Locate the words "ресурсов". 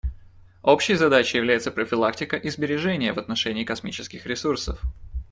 4.25-4.81